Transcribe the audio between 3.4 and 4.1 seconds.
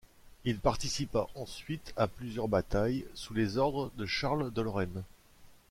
ordres de